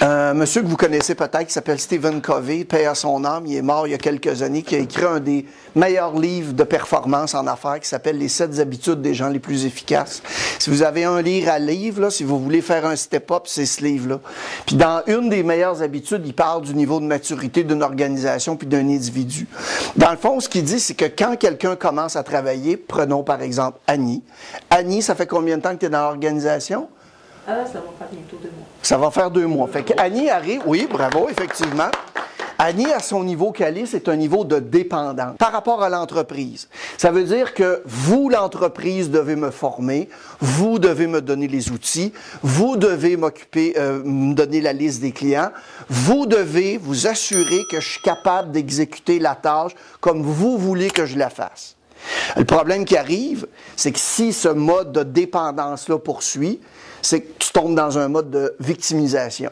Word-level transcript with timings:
Un 0.00 0.34
monsieur 0.34 0.62
que 0.62 0.66
vous 0.66 0.76
connaissez 0.76 1.14
peut-être, 1.14 1.46
qui 1.46 1.52
s'appelle 1.52 1.78
Stephen 1.78 2.20
Covey, 2.20 2.64
paix 2.64 2.84
à 2.84 2.94
son 2.94 3.24
âme, 3.24 3.46
il 3.46 3.56
est 3.56 3.62
mort 3.62 3.86
il 3.86 3.90
y 3.92 3.94
a 3.94 3.98
quelques 3.98 4.42
années, 4.42 4.62
qui 4.62 4.74
a 4.74 4.78
écrit 4.78 5.04
un 5.04 5.20
des 5.20 5.46
meilleurs 5.74 6.18
livres 6.18 6.52
de 6.52 6.64
performance 6.64 7.34
en 7.34 7.46
affaires 7.46 7.78
qui 7.80 7.88
s'appelle 7.88 8.18
Les 8.18 8.28
sept 8.28 8.58
habitudes 8.58 9.00
des 9.00 9.14
gens 9.14 9.28
les 9.28 9.38
plus 9.38 9.66
efficaces. 9.66 10.22
Si 10.58 10.68
vous 10.70 10.82
avez 10.82 11.04
un 11.04 11.22
livre 11.22 11.50
à 11.50 11.58
lire, 11.58 12.00
là, 12.00 12.10
si 12.10 12.24
vous 12.24 12.38
voulez 12.40 12.60
faire 12.60 12.84
un 12.86 12.96
step-up, 12.96 13.44
c'est 13.46 13.66
ce 13.66 13.82
livre-là. 13.84 14.20
Puis 14.66 14.76
dans 14.76 15.02
une 15.06 15.28
des 15.28 15.42
meilleures 15.42 15.80
habitudes, 15.82 16.22
il 16.26 16.34
parle 16.34 16.62
du 16.62 16.74
niveau 16.74 16.98
de 16.98 17.06
maturité 17.06 17.62
d'une 17.62 17.82
organisation 17.82 18.56
puis 18.56 18.66
d'un 18.66 18.88
individu. 18.88 19.46
Dans 19.96 20.10
le 20.10 20.16
fond, 20.16 20.40
ce 20.40 20.48
qu'il 20.48 20.64
dit, 20.64 20.80
c'est 20.80 20.94
que 20.94 21.06
quand 21.06 21.36
quelqu'un 21.36 21.76
commence 21.76 22.16
à 22.16 22.22
travailler, 22.24 22.76
prenons 22.76 23.22
par 23.22 23.42
exemple 23.42 23.78
Annie. 23.86 24.22
Annie, 24.70 25.02
ça 25.02 25.14
fait 25.14 25.26
combien 25.26 25.56
de 25.56 25.62
temps 25.62 25.72
que 25.72 25.80
tu 25.80 25.86
es 25.86 25.90
dans 25.90 26.02
l'organisation? 26.02 26.88
Ah, 27.46 27.64
ça 27.66 27.80
va 27.80 27.92
faire 27.98 28.08
bientôt 28.10 28.36
deux 28.42 28.50
mois. 28.50 28.66
Ça 28.82 28.96
va 28.96 29.10
faire 29.10 29.30
deux 29.30 29.46
mois. 29.46 29.68
Fait 29.68 29.82
qu'Annie 29.82 30.30
arrive, 30.30 30.62
oui, 30.66 30.88
bravo, 30.90 31.28
effectivement. 31.28 31.90
Annie, 32.58 32.92
à 32.92 33.00
son 33.00 33.24
niveau 33.24 33.50
qu'elle 33.50 33.76
est, 33.78 33.86
c'est 33.86 34.08
un 34.08 34.16
niveau 34.16 34.44
de 34.44 34.58
dépendance 34.58 35.36
par 35.38 35.52
rapport 35.52 35.82
à 35.82 35.88
l'entreprise. 35.88 36.68
Ça 36.96 37.10
veut 37.10 37.24
dire 37.24 37.52
que 37.52 37.82
vous, 37.84 38.28
l'entreprise, 38.28 39.10
devez 39.10 39.36
me 39.36 39.50
former, 39.50 40.08
vous 40.40 40.78
devez 40.78 41.06
me 41.06 41.20
donner 41.20 41.48
les 41.48 41.70
outils, 41.70 42.12
vous 42.42 42.76
devez 42.76 43.16
m'occuper, 43.16 43.74
euh, 43.76 44.02
me 44.04 44.34
donner 44.34 44.60
la 44.60 44.72
liste 44.72 45.02
des 45.02 45.12
clients, 45.12 45.50
vous 45.90 46.26
devez 46.26 46.78
vous 46.78 47.06
assurer 47.06 47.60
que 47.70 47.80
je 47.80 47.88
suis 47.88 48.02
capable 48.02 48.52
d'exécuter 48.52 49.18
la 49.18 49.34
tâche 49.34 49.72
comme 50.00 50.22
vous 50.22 50.56
voulez 50.56 50.90
que 50.90 51.06
je 51.06 51.18
la 51.18 51.30
fasse. 51.30 51.76
Le 52.36 52.44
problème 52.44 52.84
qui 52.84 52.96
arrive, 52.96 53.46
c'est 53.76 53.92
que 53.92 53.98
si 53.98 54.32
ce 54.32 54.48
mode 54.48 54.92
de 54.92 55.02
dépendance-là 55.02 55.98
poursuit, 55.98 56.60
c'est 57.02 57.20
que 57.20 57.32
tu 57.38 57.50
tombes 57.52 57.74
dans 57.74 57.98
un 57.98 58.08
mode 58.08 58.30
de 58.30 58.54
victimisation. 58.60 59.50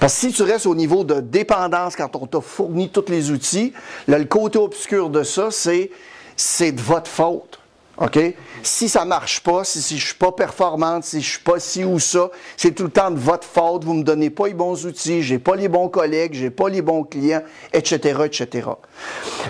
Parce 0.00 0.14
que 0.14 0.20
si 0.20 0.32
tu 0.32 0.42
restes 0.42 0.66
au 0.66 0.74
niveau 0.74 1.04
de 1.04 1.20
dépendance 1.20 1.96
quand 1.96 2.14
on 2.16 2.26
t'a 2.26 2.40
fourni 2.40 2.88
tous 2.90 3.08
les 3.08 3.30
outils, 3.30 3.72
là, 4.08 4.18
le 4.18 4.24
côté 4.24 4.58
obscur 4.58 5.10
de 5.10 5.22
ça, 5.22 5.48
c'est 5.50 5.90
c'est 6.36 6.72
de 6.72 6.80
votre 6.80 7.10
faute. 7.10 7.58
OK? 7.98 8.18
Si 8.62 8.88
ça 8.88 9.04
marche 9.04 9.40
pas, 9.40 9.64
si, 9.64 9.82
si 9.82 9.98
je 9.98 10.06
suis 10.06 10.14
pas 10.14 10.32
performante, 10.32 11.04
si 11.04 11.20
je 11.20 11.30
suis 11.30 11.40
pas 11.40 11.60
ci 11.60 11.84
ou 11.84 11.98
ça, 11.98 12.30
c'est 12.56 12.74
tout 12.74 12.84
le 12.84 12.90
temps 12.90 13.10
de 13.10 13.18
votre 13.18 13.46
faute. 13.46 13.84
Vous 13.84 13.94
me 13.94 14.02
donnez 14.02 14.30
pas 14.30 14.46
les 14.46 14.54
bons 14.54 14.86
outils, 14.86 15.22
j'ai 15.22 15.38
pas 15.38 15.56
les 15.56 15.68
bons 15.68 15.88
collègues, 15.88 16.34
j'ai 16.34 16.50
pas 16.50 16.68
les 16.68 16.82
bons 16.82 17.04
clients, 17.04 17.42
etc., 17.72 18.22
etc. 18.24 18.68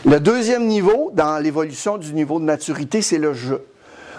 Le 0.05 0.19
deuxième 0.19 0.67
niveau 0.67 1.11
dans 1.15 1.39
l'évolution 1.39 1.99
du 1.99 2.13
niveau 2.15 2.41
de 2.41 2.45
maturité, 2.45 3.01
c'est 3.01 3.19
le 3.19 3.33
jeu. 3.33 3.65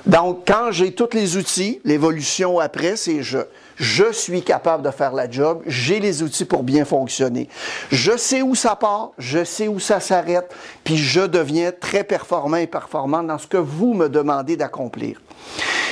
Donc, 0.06 0.44
quand 0.46 0.72
j'ai 0.72 0.94
tous 0.94 1.10
les 1.14 1.38
outils, 1.38 1.80
l'évolution 1.86 2.60
après, 2.60 2.96
c'est 2.96 3.24
je. 3.24 3.40
Je 3.76 4.12
suis 4.12 4.44
capable 4.44 4.84
de 4.84 4.92
faire 4.92 5.14
la 5.14 5.30
job, 5.30 5.64
j'ai 5.66 6.00
les 6.00 6.22
outils 6.22 6.46
pour 6.46 6.62
bien 6.62 6.86
fonctionner. 6.86 7.50
Je 7.92 8.16
sais 8.16 8.44
où 8.44 8.54
ça 8.54 8.76
part, 8.76 9.12
je 9.18 9.44
sais 9.44 9.68
où 9.68 9.80
ça 9.80 10.00
s'arrête, 10.00 10.54
puis 10.84 10.96
je 10.96 11.22
deviens 11.22 11.72
très 11.72 12.04
performant 12.04 12.58
et 12.58 12.68
performant 12.68 13.24
dans 13.24 13.40
ce 13.40 13.48
que 13.48 13.58
vous 13.58 13.96
me 13.96 14.10
demandez 14.10 14.58
d'accomplir. 14.58 15.22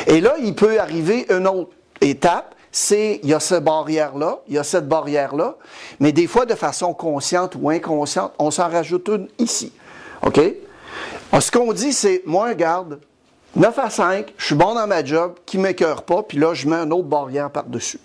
Et 0.06 0.22
là, 0.22 0.36
il 0.40 0.54
peut 0.54 0.80
arriver 0.80 1.26
une 1.30 1.48
autre 1.48 1.72
étape, 2.02 2.54
c'est 2.72 3.20
il 3.24 3.30
y 3.30 3.34
a 3.34 3.40
cette 3.40 3.64
barrière-là, 3.64 4.42
il 4.48 4.54
y 4.54 4.58
a 4.60 4.64
cette 4.64 4.88
barrière-là, 4.88 5.56
mais 6.00 6.12
des 6.12 6.28
fois, 6.28 6.46
de 6.46 6.56
façon 6.56 6.94
consciente 6.94 7.56
ou 7.60 7.70
inconsciente, 7.72 8.34
on 8.38 8.52
s'en 8.52 8.70
rajoute 8.70 9.08
une 9.10 9.28
ici. 9.40 9.74
OK? 10.22 10.40
Alors, 11.32 11.42
ce 11.42 11.52
qu'on 11.52 11.74
dit, 11.74 11.94
c'est, 11.94 12.22
moi, 12.26 12.50
regarde, 12.50 13.00
9 13.56 13.80
à 13.80 13.90
5, 13.90 14.34
je 14.38 14.46
suis 14.46 14.56
bon 14.56 14.76
dans 14.76 14.88
ma 14.88 15.04
job, 15.04 15.34
qui 15.46 15.58
ne 15.58 15.64
m'écœure 15.64 16.04
pas, 16.04 16.24
puis 16.24 16.38
là, 16.38 16.54
je 16.54 16.70
mets 16.70 16.78
une 16.78 16.94
autre 16.94 17.10
barrière 17.10 17.50
par-dessus. 17.50 18.00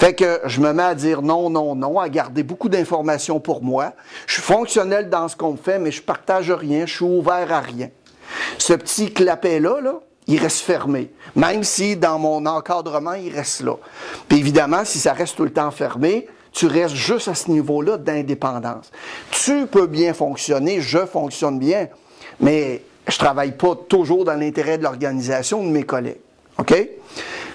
Fait 0.00 0.14
que 0.14 0.40
je 0.46 0.60
me 0.60 0.72
mets 0.72 0.82
à 0.82 0.94
dire 0.96 1.22
non, 1.22 1.48
non, 1.48 1.76
non, 1.76 2.00
à 2.00 2.08
garder 2.08 2.42
beaucoup 2.42 2.68
d'informations 2.68 3.38
pour 3.38 3.62
moi. 3.62 3.92
Je 4.26 4.34
suis 4.34 4.42
fonctionnel 4.42 5.08
dans 5.08 5.28
ce 5.28 5.36
qu'on 5.36 5.52
me 5.52 5.56
fait, 5.56 5.78
mais 5.78 5.92
je 5.92 6.02
partage 6.02 6.50
rien, 6.50 6.86
je 6.86 6.94
suis 6.96 7.04
ouvert 7.04 7.52
à 7.52 7.60
rien. 7.60 7.90
Ce 8.58 8.72
petit 8.72 9.12
clapet-là, 9.12 9.80
là, 9.80 10.00
il 10.26 10.40
reste 10.40 10.60
fermé. 10.60 11.12
Même 11.36 11.62
si 11.62 11.96
dans 11.96 12.18
mon 12.18 12.44
encadrement, 12.46 13.14
il 13.14 13.32
reste 13.32 13.60
là. 13.60 13.76
Puis 14.28 14.38
évidemment, 14.38 14.84
si 14.84 14.98
ça 14.98 15.12
reste 15.12 15.36
tout 15.36 15.44
le 15.44 15.52
temps 15.52 15.70
fermé, 15.70 16.26
tu 16.52 16.66
restes 16.66 16.96
juste 16.96 17.28
à 17.28 17.34
ce 17.36 17.48
niveau-là 17.50 17.96
d'indépendance. 17.96 18.90
Tu 19.30 19.66
peux 19.66 19.86
bien 19.86 20.14
fonctionner, 20.14 20.80
je 20.80 21.06
fonctionne 21.06 21.60
bien, 21.60 21.88
mais 22.40 22.82
je 23.10 23.18
travaille 23.18 23.52
pas 23.52 23.74
toujours 23.88 24.24
dans 24.24 24.34
l'intérêt 24.34 24.78
de 24.78 24.84
l'organisation 24.84 25.62
de 25.62 25.68
mes 25.68 25.82
collègues. 25.82 26.20
OK? 26.58 26.88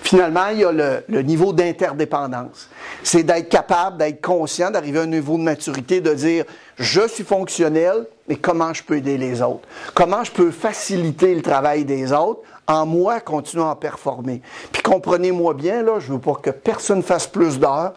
Finalement, 0.02 0.50
il 0.50 0.60
y 0.60 0.64
a 0.64 0.72
le, 0.72 1.22
niveau 1.22 1.52
d'interdépendance. 1.52 2.70
C'est 3.02 3.24
d'être 3.24 3.50
capable, 3.50 3.98
d'être 3.98 4.22
conscient, 4.22 4.70
d'arriver 4.70 5.00
à 5.00 5.04
un 5.04 5.08
niveau 5.08 5.38
de 5.38 5.44
maturité, 5.44 6.00
de 6.00 6.14
dire 6.14 6.46
je 6.78 7.08
suis 7.08 7.24
fonctionnel, 7.24 8.06
mais 8.28 8.36
comment 8.36 8.72
je 8.72 8.84
peux 8.84 8.98
aider 8.98 9.18
les 9.18 9.42
autres? 9.42 9.68
Comment 9.96 10.24
je 10.24 10.32
peux 10.32 10.52
faciliter 10.52 11.34
le 11.34 11.42
travail 11.42 11.86
des 11.86 12.14
autres 12.14 12.42
en 12.68 12.86
moi 12.86 13.20
continuant 13.20 13.72
à 13.72 13.76
performer? 13.76 14.44
Puis 14.72 14.84
comprenez-moi 14.84 15.56
bien, 15.56 15.82
là, 15.82 16.00
je 16.00 16.10
ne 16.10 16.14
veux 16.14 16.22
pas 16.22 16.36
que 16.36 16.52
personne 16.52 17.02
fasse 17.02 17.26
plus 17.26 17.58
d'heures. 17.58 17.94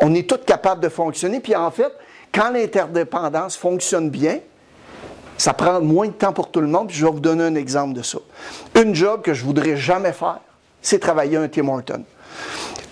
On 0.00 0.12
est 0.14 0.28
tous 0.28 0.44
capables 0.44 0.80
de 0.80 0.88
fonctionner. 0.88 1.38
Puis 1.38 1.54
en 1.54 1.70
fait, 1.70 1.92
quand 2.34 2.50
l'interdépendance 2.50 3.56
fonctionne 3.56 4.10
bien, 4.10 4.40
ça 5.42 5.54
prend 5.54 5.80
moins 5.80 6.06
de 6.06 6.12
temps 6.12 6.32
pour 6.32 6.52
tout 6.52 6.60
le 6.60 6.68
monde, 6.68 6.86
puis 6.86 6.96
je 6.96 7.04
vais 7.04 7.10
vous 7.10 7.18
donner 7.18 7.42
un 7.42 7.56
exemple 7.56 7.94
de 7.94 8.02
ça. 8.02 8.18
Une 8.80 8.94
job 8.94 9.22
que 9.22 9.34
je 9.34 9.44
voudrais 9.44 9.76
jamais 9.76 10.12
faire, 10.12 10.38
c'est 10.80 11.00
travailler 11.00 11.36
un 11.36 11.48
Tim 11.48 11.66
Horton. 11.66 12.04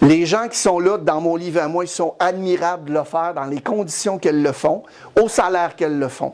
Les 0.03 0.27
gens 0.27 0.49
qui 0.49 0.59
sont 0.59 0.81
là 0.81 0.99
dans 0.99 1.21
mon 1.21 1.37
livre 1.37 1.63
à 1.63 1.69
moi, 1.69 1.85
ils 1.85 1.89
sont 1.89 2.17
admirables 2.19 2.89
de 2.89 2.95
le 2.95 3.05
faire 3.05 3.35
dans 3.35 3.45
les 3.45 3.61
conditions 3.61 4.19
qu'elles 4.19 4.43
le 4.43 4.51
font, 4.51 4.83
au 5.15 5.29
salaire 5.29 5.77
qu'elles 5.77 6.01
le 6.01 6.09
font. 6.09 6.33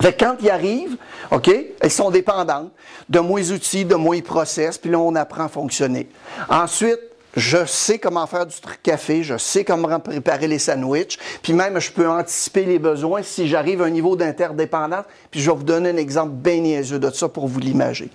Fait 0.00 0.14
quand 0.14 0.34
ils 0.40 0.50
arrivent, 0.50 0.96
OK, 1.30 1.48
elles 1.80 1.92
sont 1.92 2.10
dépendantes 2.10 2.72
de 3.08 3.20
moins 3.20 3.48
outils, 3.52 3.84
de 3.84 3.94
moins 3.94 4.20
process, 4.22 4.78
puis 4.78 4.90
là, 4.90 4.98
on 4.98 5.14
apprend 5.14 5.44
à 5.44 5.48
fonctionner. 5.48 6.08
Ensuite, 6.48 6.98
je 7.36 7.66
sais 7.66 7.98
comment 7.98 8.26
faire 8.26 8.46
du 8.46 8.54
café, 8.82 9.22
je 9.22 9.36
sais 9.36 9.62
comment 9.62 10.00
préparer 10.00 10.48
les 10.48 10.58
sandwichs, 10.58 11.18
puis 11.42 11.52
même 11.52 11.78
je 11.78 11.92
peux 11.92 12.08
anticiper 12.08 12.64
les 12.64 12.78
besoins 12.78 13.22
si 13.22 13.46
j'arrive 13.46 13.82
à 13.82 13.84
un 13.84 13.90
niveau 13.90 14.16
d'interdépendance. 14.16 15.04
Puis 15.30 15.40
je 15.40 15.50
vais 15.50 15.56
vous 15.56 15.62
donner 15.62 15.90
un 15.90 15.96
exemple 15.96 16.32
bien 16.32 16.60
niaiseux 16.60 16.98
de 16.98 17.10
ça 17.10 17.28
pour 17.28 17.46
vous 17.46 17.60
l'imager. 17.60 18.08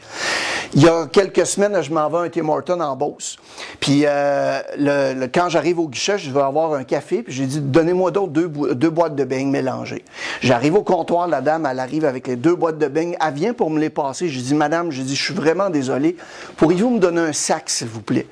Il 0.74 0.82
y 0.82 0.88
a 0.88 1.06
quelques 1.06 1.46
semaines, 1.46 1.82
je 1.82 1.94
m'en 1.94 2.10
vais 2.10 2.18
à 2.18 2.22
un 2.22 2.30
Tim 2.30 2.48
Horton 2.50 2.80
en 2.80 2.96
Beauce. 2.96 3.38
Puis 3.80 4.04
euh, 4.06 5.28
quand 5.34 5.50
j'arrive 5.50 5.80
au 5.80 5.88
guichet, 5.88 6.18
je 6.18 6.32
vais 6.32 6.42
avoir 6.42 6.74
un 6.74 6.84
café, 6.84 7.22
puis 7.22 7.34
j'ai 7.34 7.46
dit 7.46 7.60
donnez-moi 7.60 8.12
donc 8.12 8.32
deux, 8.32 8.48
boîtes 8.48 9.16
de 9.16 9.24
beignes 9.24 9.52
mélangées. 9.52 10.04
J'arrive 10.42 10.76
au 10.76 10.84
comptoir, 10.84 11.28
la 11.28 11.42
dame, 11.42 11.68
elle 11.70 11.80
arrive 11.80 12.06
avec 12.06 12.26
les 12.28 12.38
deux 12.38 12.56
boîtes 12.56 12.80
de 12.80 12.88
beignes, 12.88 13.16
elle 13.24 13.34
vient 13.34 13.54
pour 13.54 13.70
me 13.70 13.80
les 13.80 13.90
passer. 13.90 14.30
J'ai 14.30 14.42
dit 14.42 14.56
madame, 14.56 14.92
je 14.92 15.04
suis 15.04 15.34
vraiment 15.34 15.70
désolé, 15.70 16.16
pourriez-vous 16.58 16.90
me 16.90 17.00
donner 17.00 17.22
un 17.22 17.34
sac 17.34 17.70
s'il 17.70 17.88
vous 17.88 18.02
plaît? 18.02 18.28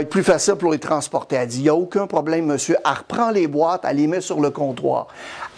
Être 0.00 0.10
plus 0.10 0.22
facile 0.22 0.54
pour 0.54 0.72
les 0.72 0.78
transporter. 0.78 1.36
Elle 1.36 1.48
dit, 1.48 1.58
il 1.58 1.62
n'y 1.62 1.68
a 1.68 1.74
aucun 1.74 2.06
problème, 2.06 2.46
monsieur. 2.46 2.76
Elle 2.84 2.92
reprend 2.92 3.30
les 3.30 3.46
boîtes, 3.46 3.82
elle 3.84 3.96
les 3.96 4.06
met 4.06 4.20
sur 4.20 4.40
le 4.40 4.50
comptoir. 4.50 5.08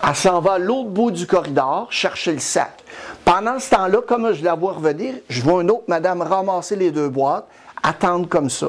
Elle 0.06 0.14
s'en 0.14 0.40
va 0.40 0.54
à 0.54 0.58
l'autre 0.58 0.90
bout 0.90 1.10
du 1.10 1.26
corridor 1.26 1.86
chercher 1.90 2.32
le 2.32 2.38
sac. 2.38 2.82
Pendant 3.24 3.58
ce 3.58 3.70
temps-là, 3.70 3.98
comme 4.06 4.32
je 4.32 4.44
la 4.44 4.54
vois 4.54 4.72
revenir, 4.72 5.14
je 5.28 5.42
vois 5.42 5.62
une 5.62 5.70
autre 5.70 5.84
madame 5.88 6.22
ramasser 6.22 6.76
les 6.76 6.90
deux 6.90 7.08
boîtes, 7.08 7.46
attendre 7.82 8.28
comme 8.28 8.50
ça. 8.50 8.68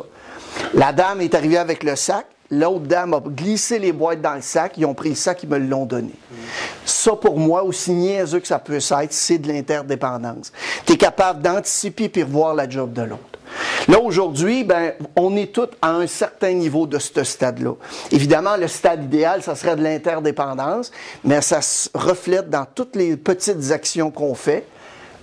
La 0.74 0.94
dame 0.94 1.22
est 1.22 1.34
arrivée 1.34 1.58
avec 1.58 1.84
le 1.84 1.96
sac. 1.96 2.28
L'autre 2.52 2.86
dame 2.86 3.16
a 3.16 3.20
glissé 3.20 3.80
les 3.80 3.92
boîtes 3.92 4.22
dans 4.22 4.36
le 4.36 4.42
sac. 4.42 4.74
Ils 4.78 4.86
ont 4.86 4.94
pris 4.94 5.10
le 5.10 5.16
sac, 5.16 5.42
ils 5.42 5.50
me 5.50 5.58
l'ont 5.58 5.86
donné. 5.86 6.14
Ça, 6.86 7.16
pour 7.16 7.40
moi, 7.40 7.64
aussi 7.64 7.92
niaiseux 7.92 8.40
que 8.40 8.48
ça 8.48 8.60
peut 8.60 8.76
être, 8.76 9.14
c'est 9.14 9.40
de 9.40 9.48
l'interdépendance. 9.48 10.52
Tu 10.86 10.94
es 10.94 10.98
capable 10.98 11.42
d'anticiper 11.42 12.12
et 12.14 12.24
revoir 12.24 12.54
la 12.54 12.70
job 12.70 12.94
de 12.94 13.02
l'autre. 13.02 13.40
Là, 13.88 14.00
aujourd'hui, 14.00 14.64
ben, 14.64 14.94
on 15.16 15.36
est 15.36 15.54
tous 15.54 15.70
à 15.82 15.92
un 15.92 16.08
certain 16.08 16.54
niveau 16.54 16.88
de 16.88 17.00
ce 17.00 17.24
stade-là. 17.24 17.74
Évidemment, 18.12 18.56
le 18.56 18.68
stade 18.68 19.04
idéal, 19.04 19.44
ça 19.44 19.56
serait 19.56 19.76
de 19.76 19.84
l'interdépendance, 19.84 20.92
mais 21.24 21.42
ça 21.42 21.62
se 21.62 21.90
reflète 21.94 22.50
dans 22.50 22.66
toutes 22.66 22.96
les 22.96 23.18
petites 23.18 23.72
actions 23.72 24.10
qu'on 24.10 24.36
fait 24.36 24.66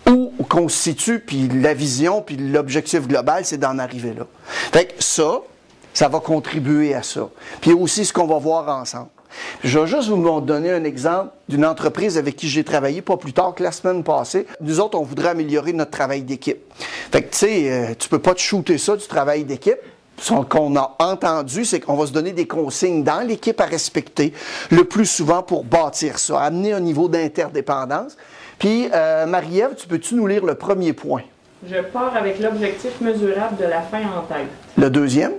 ou 0.07 0.33
qu'on 0.49 0.69
se 0.69 0.77
situe, 0.77 1.21
puis 1.21 1.49
la 1.49 1.75
vision, 1.75 2.23
puis 2.23 2.37
l'objectif 2.37 3.07
global, 3.07 3.45
c'est 3.45 3.59
d'en 3.59 3.79
arriver 3.79 4.15
là. 4.15 4.27
Fait 4.73 4.87
que 4.87 5.03
ça, 5.03 5.41
ça 5.95 6.09
va 6.09 6.21
contribuer 6.21 6.95
à 6.95 7.03
ça. 7.03 7.29
Puis 7.61 7.73
aussi 7.73 8.05
ce 8.05 8.13
qu'on 8.13 8.27
va 8.27 8.39
voir 8.39 8.69
ensemble. 8.69 9.09
Je 9.65 9.79
vais 9.79 9.87
juste 9.87 10.09
vous 10.09 10.41
donner 10.41 10.71
un 10.71 10.85
exemple 10.85 11.31
d'une 11.49 11.65
entreprise 11.65 12.19
avec 12.19 12.37
qui 12.37 12.49
j'ai 12.49 12.65
travaillé 12.65 13.03
pas 13.03 13.17
plus 13.17 13.32
tard 13.32 13.55
que 13.55 13.62
la 13.62 13.73
semaine 13.73 14.03
passée. 14.03 14.47
Nous 14.61 14.81
autres, 14.81 14.99
on 14.99 15.03
voudrait 15.03 15.31
améliorer 15.31 15.73
notre 15.73 15.91
travail 15.91 16.23
d'équipe. 16.23 16.59
Fait 17.12 17.23
que, 17.23 17.31
tu 17.31 17.38
sais, 17.38 17.71
euh, 17.71 17.94
tu 17.99 18.09
peux 18.09 18.19
pas 18.19 18.35
te 18.35 18.41
shooter 18.41 18.79
ça 18.79 18.97
du 18.97 19.06
travail 19.06 19.44
d'équipe. 19.44 19.79
Ce 20.19 20.35
qu'on 20.35 20.77
a 20.77 20.97
entendu, 20.99 21.65
c'est 21.65 21.81
qu'on 21.81 21.97
va 21.97 22.06
se 22.06 22.12
donner 22.12 22.32
des 22.32 22.47
consignes 22.47 23.03
dans 23.03 23.27
l'équipe 23.27 23.59
à 23.61 23.65
respecter 23.65 24.35
le 24.71 24.85
plus 24.85 25.06
souvent 25.06 25.43
pour 25.43 25.65
bâtir 25.65 26.19
ça, 26.19 26.41
amener 26.43 26.75
un 26.75 26.81
niveau 26.81 27.09
d'interdépendance. 27.09 28.17
Puis, 28.59 28.91
euh, 28.93 29.25
Marie-Ève, 29.25 29.75
tu 29.77 29.87
peux-tu 29.87 30.15
nous 30.17 30.27
lire 30.27 30.44
le 30.44 30.55
premier 30.55 30.93
point? 30.93 31.23
Je 31.67 31.81
pars 31.81 32.15
avec 32.15 32.38
l'objectif 32.38 33.00
mesurable 33.00 33.56
de 33.56 33.65
la 33.65 33.81
fin 33.81 34.00
en 34.00 34.23
tête. 34.23 34.49
Le 34.77 34.91
deuxième? 34.91 35.32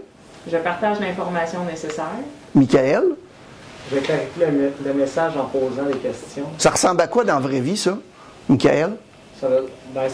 Je 0.51 0.57
partage 0.57 0.99
l'information 0.99 1.63
nécessaire. 1.65 2.05
Michael? 2.55 3.15
Je 3.89 3.95
vais 3.95 4.01
clarifier 4.01 4.45
le, 4.47 4.71
le 4.85 4.93
message 4.93 5.33
en 5.37 5.45
posant 5.45 5.83
des 5.83 5.97
questions. 5.97 6.45
Ça 6.57 6.69
ressemble 6.71 7.01
à 7.01 7.07
quoi 7.07 7.23
dans 7.23 7.35
la 7.35 7.39
vraie 7.41 7.59
vie, 7.59 7.77
ça, 7.77 7.97
Michael? 8.47 8.91
Ben, 9.93 10.07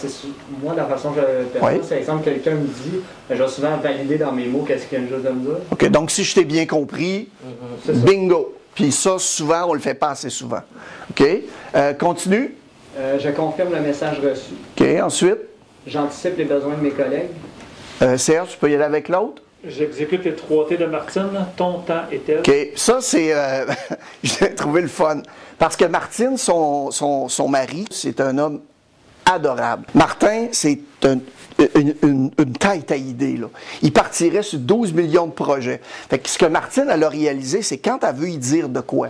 moi, 0.64 0.74
la 0.76 0.86
façon 0.86 1.12
que 1.12 1.20
je 1.20 1.60
Oui. 1.62 1.74
c'est 1.84 1.98
exemple, 1.98 2.24
quelqu'un 2.24 2.52
me 2.52 2.66
dit, 2.66 3.02
ben, 3.28 3.36
je 3.38 3.44
vais 3.44 3.50
souvent 3.50 3.76
valider 3.78 4.18
dans 4.18 4.32
mes 4.32 4.46
mots 4.46 4.64
qu'est-ce 4.66 4.86
qu'il 4.88 5.00
vient 5.00 5.08
juste 5.10 5.26
de 5.26 5.32
me 5.32 5.42
dire. 5.42 5.58
OK, 5.70 5.86
donc 5.90 6.12
si 6.12 6.24
je 6.24 6.34
t'ai 6.34 6.46
bien 6.46 6.66
compris, 6.66 7.28
ça. 7.86 7.92
bingo. 7.92 8.56
Puis 8.74 8.92
ça, 8.92 9.18
souvent, 9.20 9.66
on 9.68 9.74
le 9.74 9.80
fait 9.82 9.96
pas 9.96 10.12
assez 10.12 10.30
souvent. 10.30 10.62
OK? 11.10 11.24
Euh, 11.76 11.94
continue. 11.94 12.56
Euh, 12.98 13.20
je 13.20 13.30
confirme 13.30 13.74
le 13.74 13.82
message 13.82 14.20
reçu. 14.20 14.54
OK, 14.80 14.88
ensuite. 15.04 15.40
J'anticipe 15.86 16.38
les 16.38 16.46
besoins 16.46 16.76
de 16.76 16.82
mes 16.82 16.92
collègues. 16.92 17.30
Euh, 18.02 18.18
Serge, 18.18 18.52
tu 18.52 18.58
peux 18.58 18.70
y 18.72 18.76
aller 18.76 18.84
avec 18.84 19.10
l'autre? 19.10 19.42
J'exécute 19.68 20.24
les 20.26 20.36
trois 20.36 20.68
T 20.68 20.78
de 20.78 20.86
Martine, 20.86 21.30
ton 21.56 21.80
temps 21.80 22.04
et 22.12 22.20
tel. 22.20 22.40
OK, 22.40 22.52
ça, 22.76 23.00
c'est... 23.02 23.34
euh, 23.34 23.66
J'ai 24.24 24.54
trouvé 24.56 24.82
le 24.82 24.88
fun. 24.88 25.22
Parce 25.58 25.76
que 25.76 25.86
Martine, 25.86 26.38
son, 26.38 26.90
mari, 27.50 27.86
c'est 27.92 28.22
un 28.22 28.38
homme 28.38 28.62
adorable. 29.26 29.86
Martin, 29.94 30.48
c'est 30.52 30.80
un- 31.04 31.20
une, 31.76 31.96
une, 32.38 32.54
tête 32.54 32.92
à 32.92 32.96
idée. 32.96 33.40
Il 33.82 33.92
partirait 33.92 34.44
sur 34.44 34.60
12 34.60 34.94
millions 34.94 35.26
de 35.28 35.32
projets. 35.32 35.82
Fait 36.10 36.20
que 36.20 36.30
ce 36.30 36.38
que 36.38 36.46
Martine, 36.46 36.90
a 36.90 37.10
réalisé, 37.10 37.62
c'est 37.62 37.80
quand 37.80 38.00
elle 38.04 38.16
veut 38.16 38.30
y 38.30 38.38
dire 38.38 38.70
de 38.70 38.80
quoi. 38.80 39.10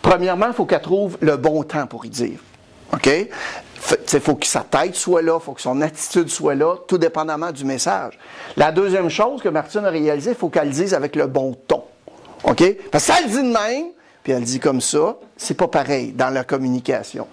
Premièrement, 0.00 0.46
il 0.48 0.52
faut 0.54 0.64
qu'elle 0.64 0.80
trouve 0.80 1.18
le 1.20 1.36
bon 1.36 1.62
temps 1.64 1.86
pour 1.86 2.06
y 2.06 2.08
dire. 2.08 2.38
OK? 2.92 3.08
Il 4.12 4.20
faut 4.20 4.36
que 4.36 4.46
sa 4.46 4.60
tête 4.60 4.94
soit 4.94 5.22
là, 5.22 5.38
il 5.40 5.44
faut 5.44 5.52
que 5.52 5.60
son 5.60 5.80
attitude 5.80 6.28
soit 6.28 6.54
là, 6.54 6.76
tout 6.86 6.98
dépendamment 6.98 7.50
du 7.50 7.64
message. 7.64 8.18
La 8.56 8.70
deuxième 8.70 9.08
chose 9.08 9.42
que 9.42 9.48
Martine 9.48 9.84
a 9.84 9.90
réalisé, 9.90 10.30
il 10.30 10.36
faut 10.36 10.48
qu'elle 10.48 10.68
le 10.68 10.74
dise 10.74 10.94
avec 10.94 11.16
le 11.16 11.26
bon 11.26 11.56
ton. 11.66 11.82
OK? 12.44 12.62
Parce 12.90 13.06
que 13.06 13.12
ça, 13.12 13.18
elle 13.22 13.30
dit 13.30 13.36
de 13.36 13.52
même, 13.52 13.86
puis 14.22 14.32
elle 14.32 14.42
dit 14.42 14.60
comme 14.60 14.80
ça, 14.80 15.16
c'est 15.36 15.54
pas 15.54 15.68
pareil 15.68 16.12
dans 16.12 16.30
la 16.30 16.44
communication. 16.44 17.26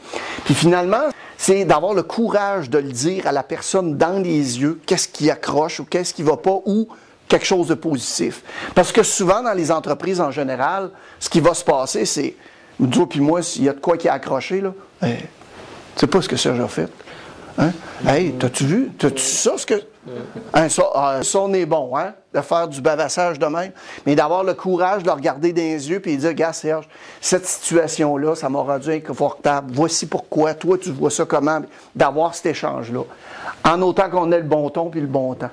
Puis 0.45 0.55
finalement, 0.55 1.09
c'est 1.37 1.65
d'avoir 1.65 1.93
le 1.93 2.03
courage 2.03 2.69
de 2.69 2.79
le 2.79 2.91
dire 2.91 3.27
à 3.27 3.31
la 3.31 3.43
personne 3.43 3.95
dans 3.95 4.21
les 4.21 4.59
yeux, 4.59 4.79
qu'est-ce 4.85 5.07
qui 5.07 5.29
accroche 5.29 5.79
ou 5.79 5.85
qu'est-ce 5.85 6.13
qui 6.13 6.23
va 6.23 6.37
pas, 6.37 6.59
ou 6.65 6.87
quelque 7.27 7.45
chose 7.45 7.67
de 7.67 7.75
positif. 7.75 8.43
Parce 8.73 8.91
que 8.91 9.03
souvent, 9.03 9.43
dans 9.43 9.53
les 9.53 9.71
entreprises 9.71 10.19
en 10.19 10.31
général, 10.31 10.89
ce 11.19 11.29
qui 11.29 11.39
va 11.39 11.53
se 11.53 11.63
passer, 11.63 12.05
c'est, 12.05 12.35
toi 12.91 13.07
puis 13.07 13.19
moi, 13.19 13.43
s'il 13.43 13.63
y 13.63 13.69
a 13.69 13.73
de 13.73 13.79
quoi 13.79 13.97
qui 13.97 14.07
est 14.07 14.11
accroché, 14.11 14.61
là, 14.61 14.73
eh, 15.03 15.15
sais 15.99 16.07
pas 16.07 16.21
ce 16.21 16.29
que 16.29 16.37
Serge 16.37 16.59
a 16.59 16.67
fait. 16.67 16.89
Hein? 17.57 17.71
Hey, 18.07 18.33
t'as-tu 18.33 18.63
vu? 18.63 18.91
T'as-tu 18.97 19.21
ça, 19.21 19.57
ce 19.57 19.65
que. 19.65 19.73
Hein, 20.53 20.69
ça, 20.69 20.83
ah, 20.95 21.19
ça, 21.21 21.39
on 21.39 21.53
est 21.53 21.65
bon, 21.65 21.95
hein? 21.97 22.13
De 22.33 22.39
faire 22.39 22.67
du 22.67 22.79
bavassage 22.79 23.37
de 23.37 23.45
même. 23.45 23.71
Mais 24.05 24.15
d'avoir 24.15 24.43
le 24.43 24.53
courage 24.53 25.03
de 25.03 25.07
le 25.07 25.13
regarder 25.13 25.51
dans 25.51 25.61
les 25.61 25.89
yeux 25.89 26.01
et 26.07 26.15
de 26.15 26.21
dire, 26.21 26.33
gars, 26.33 26.53
Serge, 26.53 26.87
cette 27.19 27.45
situation-là, 27.45 28.35
ça 28.35 28.47
m'a 28.47 28.59
rendu 28.59 28.91
inconfortable. 28.91 29.71
Voici 29.73 30.05
pourquoi. 30.05 30.53
Toi, 30.53 30.77
tu 30.77 30.91
vois 30.91 31.11
ça 31.11 31.25
comment? 31.25 31.61
D'avoir 31.93 32.33
cet 32.33 32.45
échange-là. 32.45 33.03
En 33.65 33.81
autant 33.81 34.09
qu'on 34.09 34.31
ait 34.31 34.37
le 34.37 34.43
bon 34.43 34.69
ton 34.69 34.89
puis 34.89 35.01
le 35.01 35.07
bon 35.07 35.33
temps. 35.33 35.51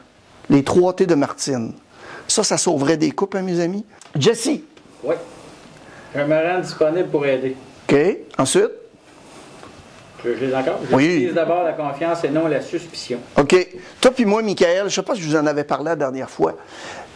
Les 0.49 0.62
trois 0.62 0.92
T 0.92 1.06
de 1.06 1.14
Martine. 1.16 1.72
Ça, 2.28 2.44
ça 2.44 2.56
sauverait 2.56 2.96
des 2.96 3.10
couples, 3.10 3.38
hein, 3.38 3.42
mes 3.42 3.58
amis? 3.58 3.84
Jesse. 4.14 4.60
Oui. 5.02 5.14
Je 6.14 6.20
me 6.20 6.34
rends 6.34 6.60
disponible 6.60 7.08
pour 7.08 7.26
aider. 7.26 7.56
OK. 7.88 7.96
Ensuite? 8.38 8.70
Je, 10.26 10.34
je 10.34 10.44
les 10.46 10.55
encore. 10.55 10.81
Oui. 10.93 11.05
J'utilise 11.05 11.34
d'abord 11.34 11.62
la 11.62 11.73
confiance 11.73 12.25
et 12.25 12.28
non 12.28 12.46
la 12.49 12.61
suspicion. 12.61 13.19
OK. 13.38 13.55
Toi 14.00 14.11
puis 14.11 14.25
moi, 14.25 14.43
Michael, 14.43 14.78
je 14.81 14.84
ne 14.84 14.88
sais 14.90 15.02
pas 15.02 15.14
si 15.14 15.23
je 15.23 15.28
vous 15.28 15.37
en 15.37 15.46
avais 15.46 15.64
parlé 15.64 15.84
la 15.87 15.96
dernière 15.96 16.28
fois. 16.31 16.55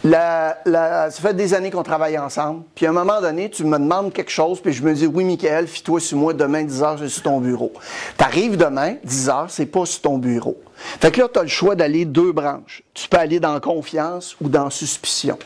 La- 0.03 0.57
la- 0.65 1.11
ça 1.11 1.21
fait 1.21 1.35
des 1.35 1.53
années 1.53 1.69
qu'on 1.69 1.83
travaille 1.83 2.17
ensemble. 2.17 2.63
Puis 2.73 2.87
à 2.87 2.89
un 2.89 2.93
moment 2.93 3.21
donné, 3.21 3.49
tu 3.51 3.63
me 3.65 3.77
demandes 3.77 4.11
quelque 4.11 4.31
chose, 4.31 4.59
puis 4.59 4.73
je 4.73 4.81
me 4.81 4.93
dis 4.93 5.05
Oui, 5.05 5.23
Michael, 5.23 5.67
fie-toi 5.67 5.99
sur 5.99 6.17
moi, 6.17 6.33
demain, 6.33 6.63
10 6.63 6.81
h, 6.81 6.97
je 6.97 7.05
suis 7.05 7.13
sur 7.15 7.23
ton 7.23 7.39
bureau. 7.39 7.71
Tu 8.17 8.23
arrives 8.23 8.57
demain, 8.57 8.95
10 9.03 9.27
h, 9.29 9.45
c'est 9.49 9.65
pas 9.67 9.85
sur 9.85 10.01
ton 10.01 10.17
bureau. 10.17 10.57
Fait 10.99 11.11
que 11.11 11.19
là, 11.21 11.27
tu 11.31 11.39
as 11.39 11.43
le 11.43 11.49
choix 11.49 11.75
d'aller 11.75 12.05
deux 12.05 12.31
branches. 12.31 12.81
Tu 12.95 13.07
peux 13.07 13.17
aller 13.17 13.39
dans 13.39 13.59
confiance 13.59 14.35
ou 14.41 14.49
dans 14.49 14.71
suspicion. 14.71 15.37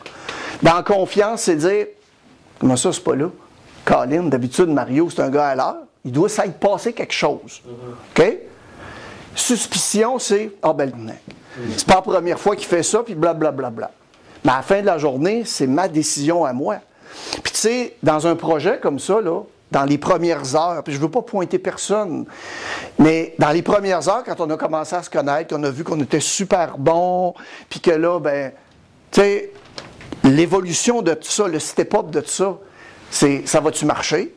Dans 0.63 0.81
confiance, 0.83 1.41
c'est 1.41 1.55
dire 1.57 1.87
Comment 2.59 2.77
ça, 2.77 2.93
c'est 2.93 3.03
pas 3.03 3.15
là? 3.15 3.29
Colin, 3.83 4.23
d'habitude, 4.23 4.69
Mario, 4.69 5.09
c'est 5.09 5.21
un 5.21 5.29
gars 5.29 5.47
à 5.49 5.55
l'heure. 5.55 5.75
Il 6.05 6.11
doit 6.11 6.29
s'être 6.29 6.59
passé 6.59 6.93
quelque 6.93 7.13
chose. 7.13 7.61
OK? 8.17 8.37
Suspicion, 9.35 10.17
c'est 10.19 10.51
Ah 10.61 10.71
ben, 10.71 10.91
le 10.95 11.03
mec. 11.03 11.21
C'est 11.75 11.87
pas 11.87 11.95
la 11.95 12.01
première 12.01 12.39
fois 12.39 12.55
qu'il 12.55 12.67
fait 12.67 12.83
ça, 12.83 13.03
puis 13.03 13.15
blablabla. 13.15 13.69
Bla, 13.69 13.87
bla. 13.87 13.91
Mais 14.43 14.51
à 14.51 14.57
la 14.57 14.61
fin 14.61 14.81
de 14.81 14.85
la 14.85 14.97
journée, 14.97 15.43
c'est 15.45 15.67
ma 15.67 15.87
décision 15.87 16.45
à 16.45 16.53
moi. 16.53 16.77
Puis 17.43 17.51
tu 17.51 17.59
sais, 17.59 17.95
dans 18.03 18.27
un 18.27 18.35
projet 18.35 18.79
comme 18.79 18.99
ça, 18.99 19.19
là, 19.19 19.41
dans 19.71 19.85
les 19.85 19.97
premières 19.97 20.55
heures, 20.55 20.83
puis 20.83 20.93
je 20.93 20.99
veux 20.99 21.09
pas 21.09 21.23
pointer 21.23 21.57
personne, 21.57 22.25
mais 22.99 23.33
dans 23.39 23.49
les 23.49 23.63
premières 23.63 24.07
heures, 24.07 24.23
quand 24.23 24.39
on 24.39 24.49
a 24.51 24.57
commencé 24.57 24.95
à 24.95 25.01
se 25.01 25.09
connaître, 25.09 25.55
qu'on 25.55 25.63
a 25.63 25.69
vu 25.71 25.83
qu'on 25.83 25.99
était 25.99 26.19
super 26.19 26.77
bon, 26.77 27.33
puis 27.69 27.79
que 27.79 27.91
là, 27.91 28.19
ben, 28.19 28.51
tu 29.11 29.21
sais, 29.21 29.51
l'évolution 30.23 31.01
de 31.01 31.13
tout 31.15 31.29
ça, 31.29 31.47
le 31.47 31.59
step-up 31.59 32.11
de 32.11 32.21
tout 32.21 32.29
ça, 32.29 32.57
c'est 33.09 33.47
ça 33.47 33.59
va-tu 33.59 33.85
marcher? 33.85 34.34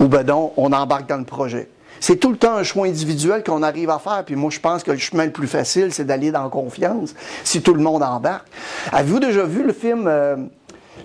Ou 0.00 0.06
ben 0.06 0.24
non, 0.24 0.52
on 0.56 0.72
embarque 0.72 1.08
dans 1.08 1.18
le 1.18 1.24
projet. 1.24 1.68
C'est 2.00 2.16
tout 2.16 2.30
le 2.30 2.36
temps 2.36 2.54
un 2.54 2.62
choix 2.62 2.86
individuel 2.86 3.42
qu'on 3.42 3.62
arrive 3.62 3.90
à 3.90 3.98
faire, 3.98 4.22
puis 4.24 4.36
moi 4.36 4.50
je 4.50 4.60
pense 4.60 4.82
que 4.82 4.90
le 4.90 4.98
chemin 4.98 5.24
le 5.24 5.32
plus 5.32 5.46
facile, 5.46 5.92
c'est 5.92 6.04
d'aller 6.04 6.30
dans 6.30 6.48
confiance, 6.50 7.14
si 7.42 7.62
tout 7.62 7.74
le 7.74 7.82
monde 7.82 8.02
embarque. 8.02 8.46
Avez-vous 8.92 9.20
déjà 9.20 9.44
vu 9.44 9.62
le 9.62 9.72
film, 9.72 10.06
euh, 10.06 10.36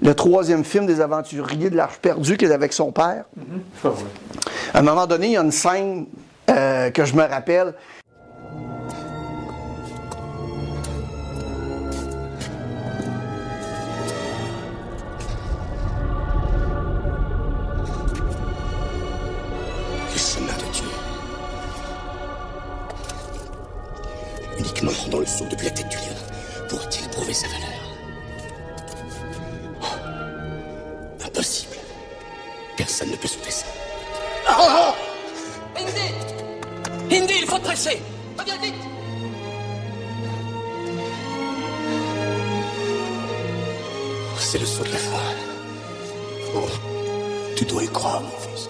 le 0.02 0.14
troisième 0.14 0.64
film 0.64 0.86
des 0.86 1.00
aventuriers 1.00 1.70
de 1.70 1.78
l'Arche 1.78 1.98
perdue 2.02 2.38
qu'il 2.38 2.50
est 2.50 2.54
avec 2.54 2.74
son 2.74 2.92
père? 2.92 3.26
À 4.74 4.80
un 4.80 4.82
moment 4.82 5.08
donné, 5.08 5.28
il 5.28 5.34
y 5.34 5.38
a 5.38 5.42
une 5.42 5.52
scène 5.52 6.08
euh, 6.50 6.90
que 6.90 7.06
je 7.06 7.16
me 7.16 7.24
rappelle. 7.24 7.74
Personne 32.82 33.12
ne 33.12 33.16
peut 33.16 33.28
sauver 33.28 33.52
ça. 33.52 33.68
Hindi 35.78 37.16
Hindi, 37.16 37.34
il 37.42 37.46
faut 37.46 37.60
te 37.60 37.66
presser 37.66 38.02
Reviens 38.40 38.58
vite 38.60 38.74
C'est 44.40 44.58
le 44.58 44.66
saut 44.66 44.84
de 44.84 44.90
la 44.90 44.98
foi. 44.98 45.20
Oh. 46.56 46.68
Tu 47.56 47.66
dois 47.66 47.84
y 47.84 47.88
croire, 47.88 48.22
mon 48.22 48.30
fils. 48.30 48.68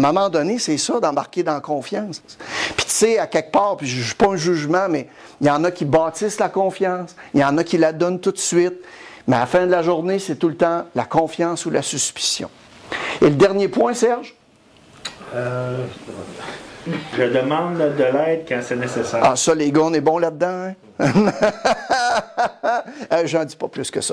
Moment 0.00 0.28
donné, 0.28 0.58
c'est 0.58 0.78
ça, 0.78 1.00
d'embarquer 1.00 1.42
dans 1.42 1.54
la 1.54 1.60
confiance. 1.60 2.22
Puis 2.76 2.86
tu 2.86 2.90
sais, 2.92 3.18
à 3.18 3.26
quelque 3.26 3.52
part, 3.52 3.76
puis 3.76 3.86
je 3.86 3.98
ne 3.98 4.04
suis 4.04 4.14
pas 4.14 4.28
un 4.28 4.36
jugement, 4.36 4.88
mais 4.88 5.08
il 5.40 5.46
y 5.46 5.50
en 5.50 5.64
a 5.64 5.70
qui 5.70 5.84
bâtissent 5.84 6.38
la 6.38 6.48
confiance, 6.48 7.14
il 7.34 7.40
y 7.40 7.44
en 7.44 7.56
a 7.58 7.64
qui 7.64 7.78
la 7.78 7.92
donnent 7.92 8.20
tout 8.20 8.32
de 8.32 8.38
suite. 8.38 8.74
Mais 9.26 9.36
à 9.36 9.40
la 9.40 9.46
fin 9.46 9.66
de 9.66 9.70
la 9.70 9.82
journée, 9.82 10.18
c'est 10.18 10.36
tout 10.36 10.48
le 10.48 10.56
temps 10.56 10.84
la 10.94 11.04
confiance 11.04 11.66
ou 11.66 11.70
la 11.70 11.82
suspicion. 11.82 12.50
Et 13.20 13.26
le 13.26 13.36
dernier 13.36 13.68
point, 13.68 13.94
Serge? 13.94 14.34
Euh, 15.34 15.84
je 17.16 17.22
demande 17.22 17.78
de 17.78 18.04
l'aide 18.04 18.44
quand 18.48 18.60
c'est 18.62 18.76
nécessaire. 18.76 19.20
Ah, 19.22 19.36
ça, 19.36 19.54
les 19.54 19.70
gars, 19.70 19.82
on 19.82 19.92
est 19.92 20.00
bons 20.00 20.18
là-dedans. 20.18 20.72
Hein? 20.98 21.12
J'en 23.24 23.44
dis 23.44 23.56
pas 23.56 23.68
plus 23.68 23.90
que 23.90 24.00
ça. 24.00 24.08